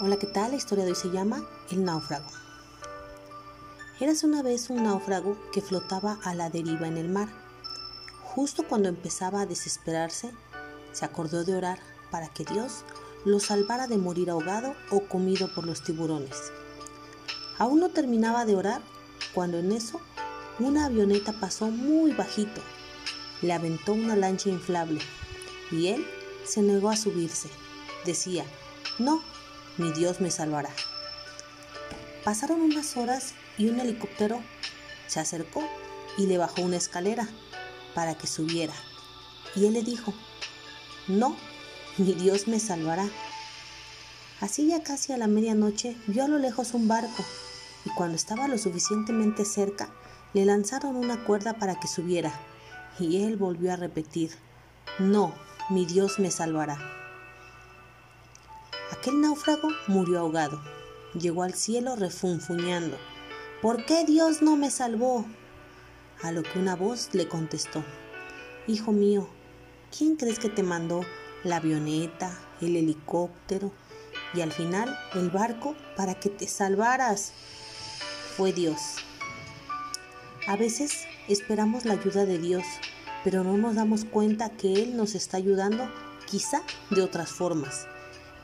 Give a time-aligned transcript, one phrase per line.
[0.00, 0.52] Hola, ¿qué tal?
[0.52, 2.24] La historia de hoy se llama El náufrago.
[4.00, 7.28] Eras una vez un náufrago que flotaba a la deriva en el mar.
[8.22, 10.32] Justo cuando empezaba a desesperarse,
[10.92, 11.78] se acordó de orar
[12.10, 12.84] para que Dios
[13.26, 16.52] lo salvara de morir ahogado o comido por los tiburones.
[17.58, 18.80] Aún no terminaba de orar
[19.34, 20.00] cuando en eso
[20.58, 22.62] una avioneta pasó muy bajito.
[23.42, 25.00] Le aventó una lancha inflable
[25.70, 26.06] y él
[26.46, 27.50] se negó a subirse.
[28.06, 28.44] Decía,
[28.98, 29.22] no,
[29.78, 30.70] mi Dios me salvará.
[32.24, 34.40] Pasaron unas horas y un helicóptero
[35.06, 35.62] se acercó
[36.16, 37.28] y le bajó una escalera
[37.94, 38.74] para que subiera.
[39.56, 40.14] Y él le dijo,
[41.08, 41.36] no,
[41.98, 43.08] mi Dios me salvará.
[44.40, 47.24] Así ya casi a la medianoche vio a lo lejos un barco
[47.84, 49.88] y cuando estaba lo suficientemente cerca
[50.34, 52.32] le lanzaron una cuerda para que subiera
[52.98, 54.32] y él volvió a repetir,
[54.98, 55.32] no,
[55.70, 57.01] mi Dios me salvará.
[58.92, 60.60] Aquel náufrago murió ahogado.
[61.18, 62.98] Llegó al cielo refunfuñando.
[63.62, 65.24] ¿Por qué Dios no me salvó?
[66.22, 67.82] A lo que una voz le contestó.
[68.66, 69.28] Hijo mío,
[69.96, 71.06] ¿quién crees que te mandó
[71.42, 73.72] la avioneta, el helicóptero
[74.34, 77.32] y al final el barco para que te salvaras?
[78.36, 78.78] Fue Dios.
[80.46, 82.64] A veces esperamos la ayuda de Dios,
[83.24, 85.90] pero no nos damos cuenta que Él nos está ayudando
[86.26, 87.86] quizá de otras formas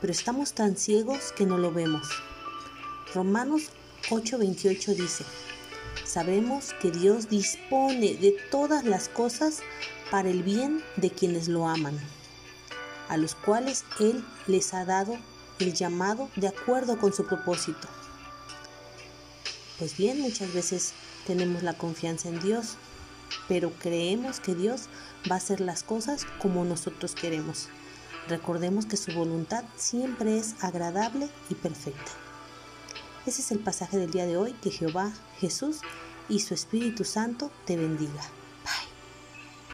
[0.01, 2.07] pero estamos tan ciegos que no lo vemos.
[3.13, 3.69] Romanos
[4.09, 5.25] 8:28 dice,
[6.05, 9.59] sabemos que Dios dispone de todas las cosas
[10.11, 11.99] para el bien de quienes lo aman,
[13.09, 15.17] a los cuales Él les ha dado
[15.59, 17.87] el llamado de acuerdo con su propósito.
[19.77, 20.93] Pues bien, muchas veces
[21.25, 22.75] tenemos la confianza en Dios,
[23.47, 24.83] pero creemos que Dios
[25.29, 27.69] va a hacer las cosas como nosotros queremos.
[28.27, 32.11] Recordemos que su voluntad siempre es agradable y perfecta.
[33.25, 34.53] Ese es el pasaje del día de hoy.
[34.53, 35.81] Que Jehová, Jesús
[36.27, 38.21] y su Espíritu Santo te bendiga.